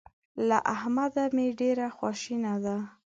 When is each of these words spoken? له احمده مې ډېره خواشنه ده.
له 0.47 0.57
احمده 0.75 1.23
مې 1.35 1.47
ډېره 1.59 1.87
خواشنه 1.97 2.53
ده. 2.63 2.77